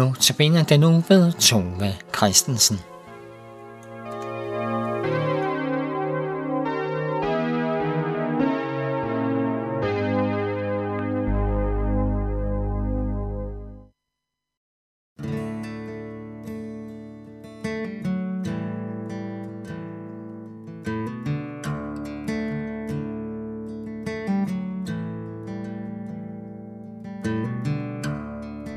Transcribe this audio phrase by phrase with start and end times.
[0.00, 2.80] nu til den nu ved Tove Christensen.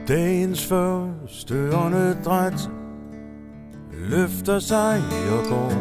[0.07, 0.65] Dagens
[1.49, 2.70] første dræt
[3.91, 5.01] løfter sig
[5.31, 5.71] og går.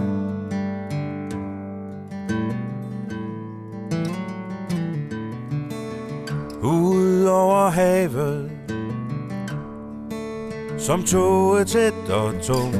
[6.62, 8.50] Ud over havet,
[10.78, 12.74] som toget tæt og tung.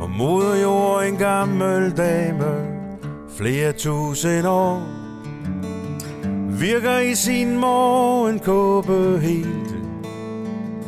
[0.00, 2.66] Og moder jord en gammel dame,
[3.38, 5.03] flere tusind år
[6.58, 9.74] Virker i sin morgenkåbe helt,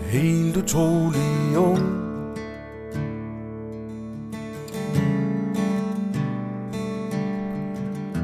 [0.09, 1.79] helt utrolig ung.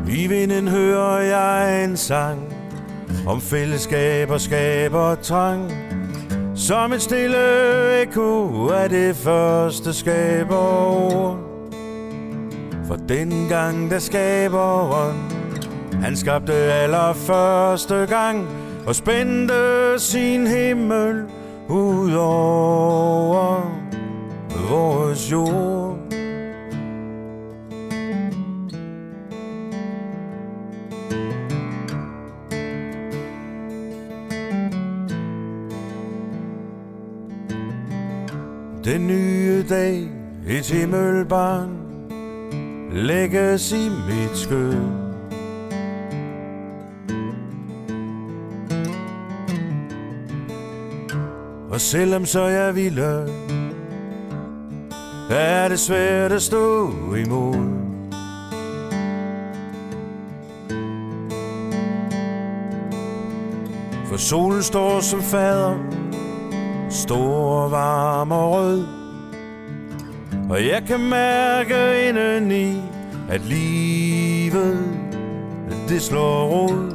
[0.09, 2.41] I vinden hører jeg en sang
[3.27, 5.73] Om fællesskab og skab og trang.
[6.55, 11.39] Som et stille eko af det første skaberord
[12.87, 15.42] for dengang der skaberen
[16.03, 18.49] han skabte allerførste gang
[18.87, 19.55] Og spændte
[19.99, 21.25] sin himmel
[21.69, 23.61] ud over
[24.71, 25.99] vores jord
[38.85, 40.09] Den nye dag,
[40.49, 41.71] et himmelbarn
[42.93, 45.02] lægges i mit skød.
[51.83, 53.29] Selvom så jeg ville,
[55.31, 57.83] er det svært at stå imod.
[64.07, 65.77] For solen står som fader,
[66.91, 68.85] stor, varm og rød.
[70.51, 72.83] Og jeg kan mærke indeni,
[73.31, 74.79] at livet,
[75.89, 76.92] det slår rod.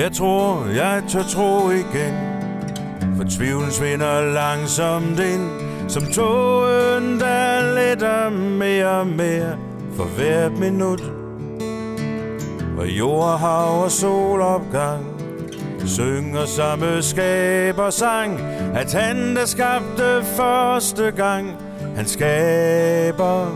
[0.00, 2.14] Jeg tror, jeg tør tro igen,
[3.16, 5.50] for tvivlen svinder langsomt ind,
[5.88, 9.56] som togen, der letter mere og mere
[9.96, 11.02] for hvert minut.
[12.78, 15.04] Og jord, hav og solopgang
[15.86, 18.40] synger samme skaber sang,
[18.74, 21.56] at han, der skabte første gang,
[21.96, 23.46] han skaber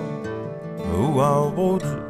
[0.99, 2.04] uafbrudt.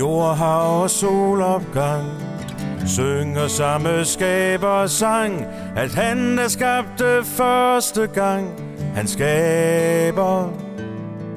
[0.00, 2.04] Jord, hav og solopgang.
[2.86, 5.44] Synger samme skaber sang,
[5.76, 8.48] at han der skabte første gang,
[8.94, 10.52] han skaber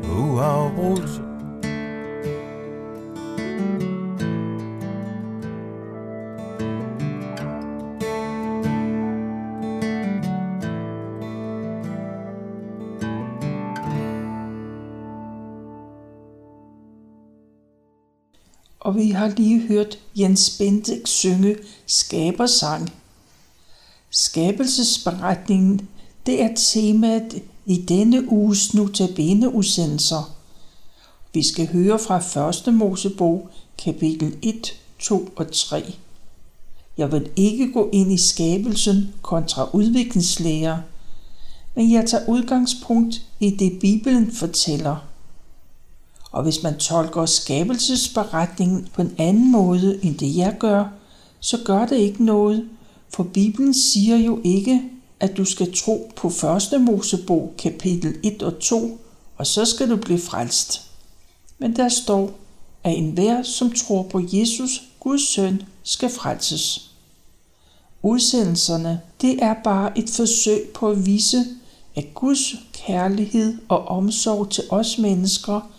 [0.10, 1.23] uafbrudt.
[18.94, 21.56] Og vi har lige hørt Jens Bendik synge
[21.86, 22.94] Skabersang.
[24.10, 25.90] Skabelsesberetningen,
[26.26, 30.36] det er temaet i denne uges notabene udsendelser.
[31.34, 32.74] Vi skal høre fra 1.
[32.74, 35.96] Mosebog, kapitel 1, 2 og 3.
[36.98, 40.78] Jeg vil ikke gå ind i skabelsen kontra udviklingslæger,
[41.76, 44.96] men jeg tager udgangspunkt i det Bibelen fortæller–
[46.34, 50.86] og hvis man tolker skabelsesberetningen på en anden måde end det jeg gør,
[51.40, 52.70] så gør det ikke noget,
[53.10, 54.82] for Bibelen siger jo ikke,
[55.20, 56.82] at du skal tro på 1.
[56.82, 59.00] Mosebog kapitel 1 og 2,
[59.38, 60.82] og så skal du blive frelst.
[61.58, 62.32] Men der står,
[62.84, 66.92] at enhver, som tror på Jesus, Guds søn, skal frelses.
[68.04, 71.46] Udsendelserne, det er bare et forsøg på at vise,
[71.96, 75.62] at Guds kærlighed og omsorg til os mennesker–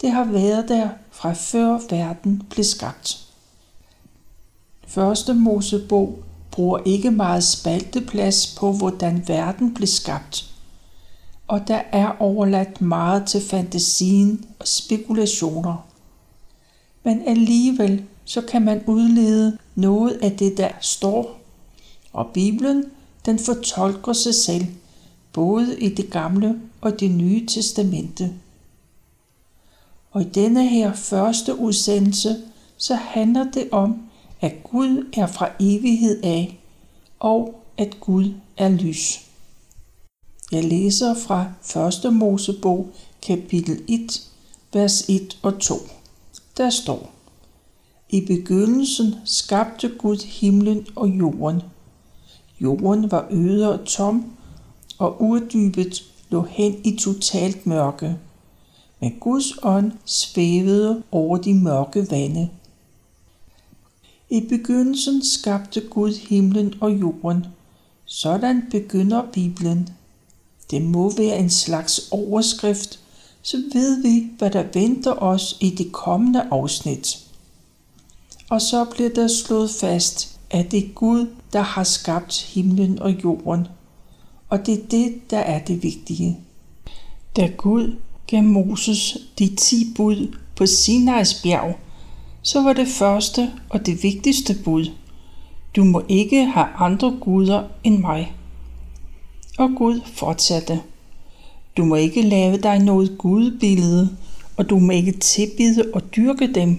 [0.00, 3.24] det har været der fra før verden blev skabt.
[4.86, 6.18] Første Mosebog
[6.50, 10.44] bruger ikke meget spalteplads på, hvordan verden blev skabt.
[11.48, 15.86] og der er overladt meget til fantasien og spekulationer.
[17.04, 21.40] Men alligevel så kan man udlede noget af det, der står,
[22.12, 22.84] og Bibelen
[23.26, 24.66] den fortolker sig selv,
[25.32, 28.32] både i det gamle og det nye testamente.
[30.10, 32.36] Og i denne her første udsendelse,
[32.76, 34.02] så handler det om,
[34.40, 36.60] at Gud er fra evighed af,
[37.20, 39.20] og at Gud er lys.
[40.52, 41.46] Jeg læser fra
[42.06, 42.12] 1.
[42.12, 42.90] Mosebog,
[43.22, 44.22] kapitel 1,
[44.72, 45.74] vers 1 og 2.
[46.56, 47.10] Der står,
[48.10, 51.62] I begyndelsen skabte Gud himlen og jorden.
[52.60, 54.32] Jorden var øde og tom,
[54.98, 58.16] og urdybet lå hen i totalt mørke.
[59.00, 62.48] Men Guds ånd svævede over de mørke vande.
[64.30, 67.46] I begyndelsen skabte Gud himlen og jorden.
[68.04, 69.88] Sådan begynder Bibelen.
[70.70, 73.00] Det må være en slags overskrift,
[73.42, 77.18] så ved vi, hvad der venter os i det kommende afsnit.
[78.50, 83.10] Og så bliver der slået fast, at det er Gud, der har skabt himlen og
[83.24, 83.66] jorden.
[84.48, 86.38] Og det er det, der er det vigtige.
[87.36, 87.96] Da Gud
[88.30, 91.78] gav Moses de ti bud på Sinais bjerg,
[92.42, 94.90] så var det første og det vigtigste bud.
[95.76, 98.32] Du må ikke have andre guder end mig.
[99.58, 100.80] Og Gud fortsatte.
[101.76, 104.16] Du må ikke lave dig noget gudbillede,
[104.56, 106.78] og du må ikke tilbide og dyrke dem,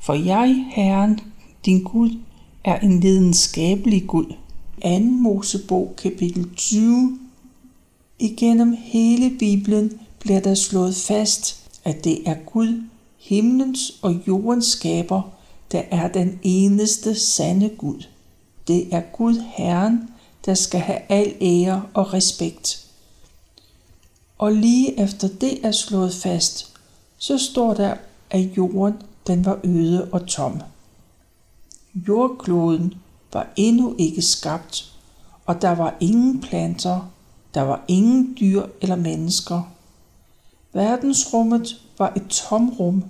[0.00, 1.20] for jeg, Herren,
[1.64, 2.10] din Gud,
[2.64, 4.34] er en lidenskabelig Gud.
[4.82, 4.98] 2.
[4.98, 7.18] Mosebog kapitel 20
[8.18, 12.82] Igennem hele Bibelen bliver der slået fast, at det er Gud,
[13.18, 15.22] himlens og jordens skaber,
[15.72, 18.06] der er den eneste sande Gud.
[18.66, 20.10] Det er Gud Herren,
[20.46, 22.86] der skal have al ære og respekt.
[24.38, 26.72] Og lige efter det er slået fast,
[27.18, 27.94] så står der,
[28.30, 28.94] at jorden
[29.26, 30.60] den var øde og tom.
[31.94, 32.94] Jordkloden
[33.32, 34.92] var endnu ikke skabt,
[35.46, 37.10] og der var ingen planter,
[37.54, 39.77] der var ingen dyr eller mennesker.
[40.72, 43.04] Verdensrummet var et tomrum.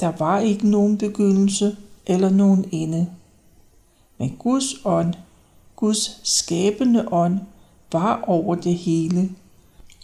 [0.00, 3.10] Der var ikke nogen begyndelse eller nogen ende.
[4.18, 5.14] Men Guds ånd,
[5.76, 7.38] Guds skabende ånd,
[7.92, 9.30] var over det hele,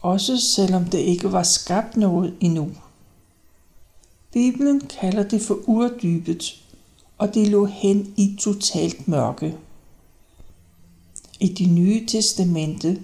[0.03, 2.71] også selvom det ikke var skabt noget endnu.
[4.33, 6.63] Bibelen kalder det for urdybet,
[7.19, 9.57] og det lå hen i totalt mørke.
[11.41, 13.03] I det nye testamente,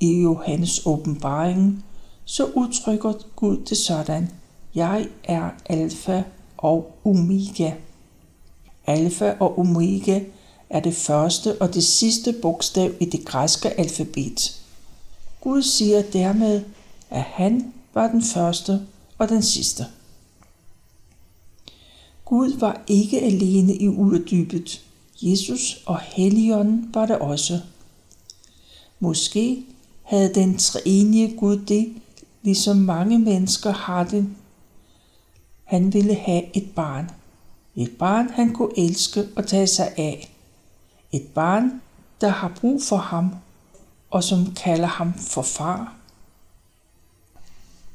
[0.00, 1.84] i Johannes åbenbaring,
[2.30, 4.30] så udtrykker Gud det sådan,
[4.74, 6.22] jeg er alfa
[6.56, 7.72] og omega.
[8.86, 10.20] Alfa og omega
[10.70, 14.60] er det første og det sidste bogstav i det græske alfabet.
[15.40, 16.62] Gud siger dermed,
[17.10, 18.86] at han var den første
[19.18, 19.86] og den sidste.
[22.24, 24.82] Gud var ikke alene i uddybet.
[25.22, 27.60] Jesus og Helligånden var det også.
[29.00, 29.64] Måske
[30.02, 31.94] havde den treenige Gud det,
[32.42, 34.28] ligesom mange mennesker har det.
[35.64, 37.10] Han ville have et barn.
[37.76, 40.34] Et barn, han kunne elske og tage sig af.
[41.12, 41.82] Et barn,
[42.20, 43.34] der har brug for ham,
[44.10, 45.94] og som kalder ham for far.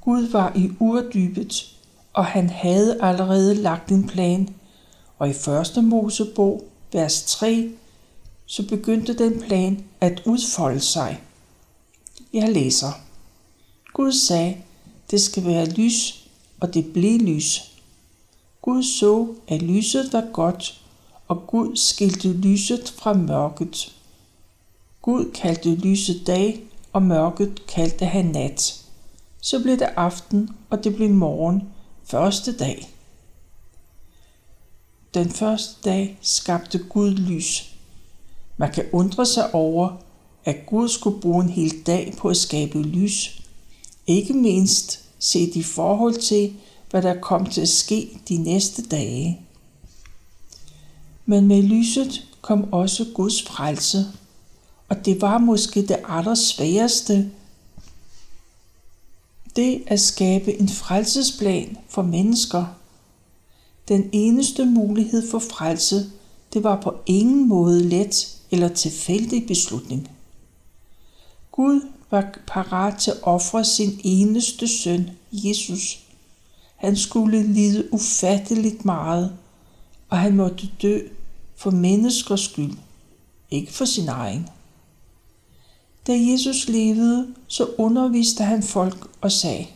[0.01, 1.77] Gud var i urdybet,
[2.13, 4.49] og han havde allerede lagt en plan,
[5.19, 6.63] og i første Mosebog,
[6.93, 7.71] vers 3,
[8.45, 11.21] så begyndte den plan at udfolde sig.
[12.33, 13.02] Jeg læser.
[13.93, 14.57] Gud sagde,
[15.11, 16.27] det skal være lys,
[16.59, 17.71] og det blev lys.
[18.61, 20.81] Gud så, at lyset var godt,
[21.27, 23.95] og Gud skilte lyset fra mørket.
[25.01, 28.81] Gud kaldte lyset dag, og mørket kaldte han nat.
[29.41, 31.63] Så blev det aften, og det blev morgen,
[32.03, 32.89] første dag.
[35.13, 37.75] Den første dag skabte Gud lys.
[38.57, 39.97] Man kan undre sig over,
[40.45, 43.42] at Gud skulle bruge en hel dag på at skabe lys.
[44.07, 46.53] Ikke mindst set i forhold til,
[46.89, 49.41] hvad der kom til at ske de næste dage.
[51.25, 54.05] Men med lyset kom også Guds frelse,
[54.89, 57.31] og det var måske det allersværeste
[59.55, 62.65] det at skabe en frelsesplan for mennesker.
[63.87, 66.11] Den eneste mulighed for frelse,
[66.53, 70.11] det var på ingen måde let eller tilfældig beslutning.
[71.51, 71.81] Gud
[72.13, 75.99] var parat til at ofre sin eneste søn, Jesus.
[76.75, 79.37] Han skulle lide ufatteligt meget,
[80.09, 80.99] og han måtte dø
[81.55, 82.73] for menneskers skyld,
[83.51, 84.49] ikke for sin egen.
[86.07, 89.67] Da Jesus levede, så underviste han folk og sagde,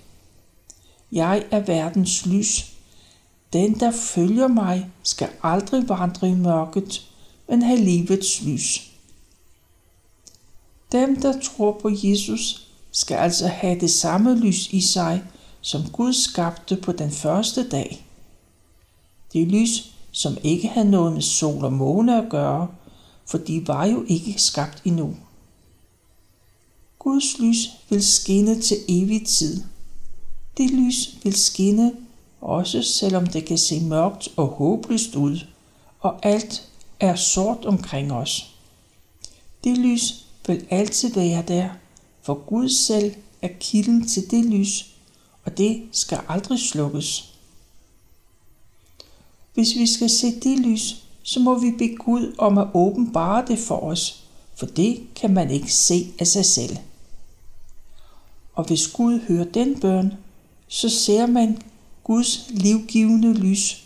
[1.11, 2.73] Jeg er verdens lys.
[3.53, 7.07] Den, der følger mig, skal aldrig vandre i mørket,
[7.49, 8.86] men have livets lys.
[10.91, 15.23] Dem, der tror på Jesus, skal altså have det samme lys i sig,
[15.61, 18.05] som Gud skabte på den første dag.
[19.33, 22.67] Det lys, som ikke havde noget med sol og måne at gøre,
[23.25, 25.15] for de var jo ikke skabt endnu.
[26.99, 29.63] Guds lys vil skinne til evig tid.
[30.57, 31.93] Det lys vil skinne,
[32.41, 35.39] også selvom det kan se mørkt og håbløst ud,
[35.99, 38.55] og alt er sort omkring os.
[39.63, 41.69] Det lys vil altid være der,
[42.21, 44.95] for Gud selv er kilden til det lys,
[45.45, 47.33] og det skal aldrig slukkes.
[49.53, 53.59] Hvis vi skal se det lys, så må vi bede Gud om at åbenbare det
[53.59, 54.23] for os,
[54.55, 56.77] for det kan man ikke se af sig selv.
[58.53, 60.13] Og hvis Gud hører den bøn,
[60.67, 61.61] så ser man
[62.03, 63.83] Guds livgivende lys,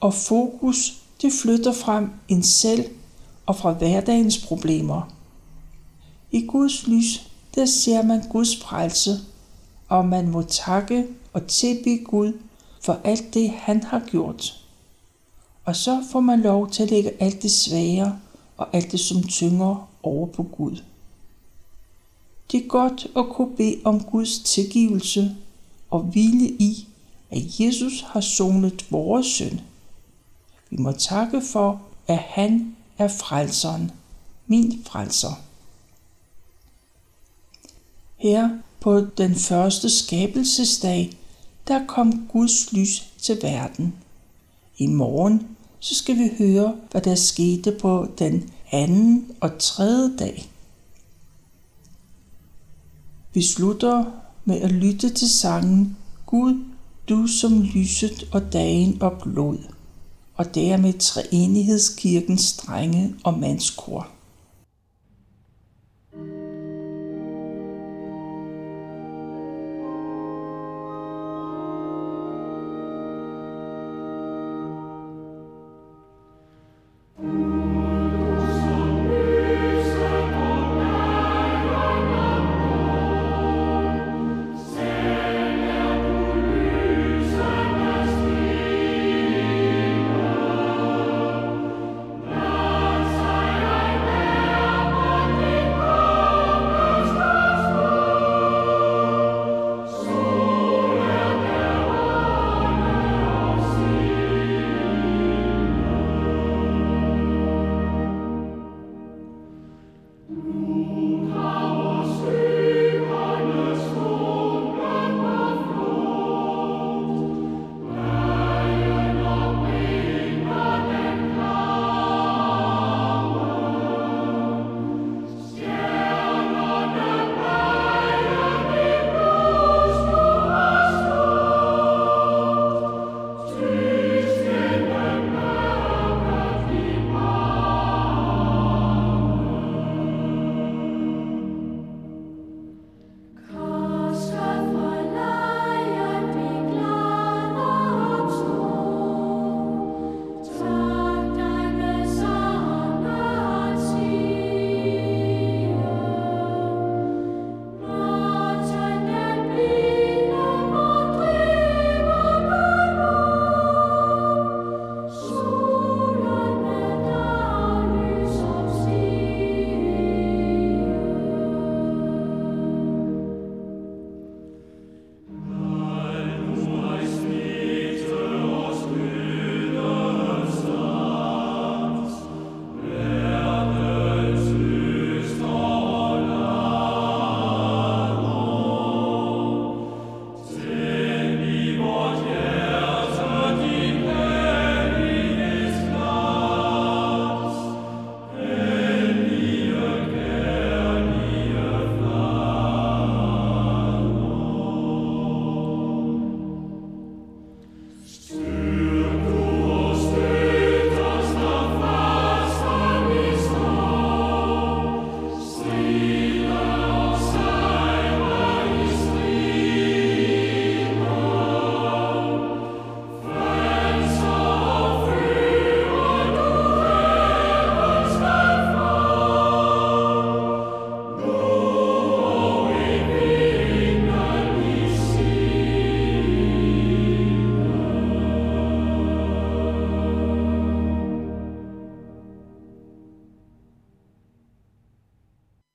[0.00, 2.84] og fokus det flytter frem en selv
[3.46, 5.17] og fra hverdagens problemer.
[6.32, 9.10] I Guds lys, der ser man Guds frelse,
[9.88, 12.32] og man må takke og tilbe Gud
[12.80, 14.64] for alt det, han har gjort.
[15.64, 18.18] Og så får man lov til at lægge alt det svære
[18.56, 20.82] og alt det, som tynger over på Gud.
[22.52, 25.36] Det er godt at kunne bede om Guds tilgivelse
[25.90, 26.88] og hvile i,
[27.30, 29.58] at Jesus har sonet vores synd.
[30.70, 33.90] Vi må takke for, at han er frelseren,
[34.46, 35.47] min frelser.
[38.18, 38.48] Her
[38.80, 41.18] på den første skabelsesdag,
[41.68, 43.94] der kom Guds lys til verden.
[44.78, 45.46] I morgen
[45.80, 50.50] så skal vi høre, hvad der skete på den anden og tredje dag.
[53.34, 54.04] Vi slutter
[54.44, 55.96] med at lytte til sangen
[56.26, 56.64] Gud,
[57.08, 59.58] du som lyset og dagen og blod,
[60.34, 64.08] og dermed treenighedskirkens drenge og mandskor.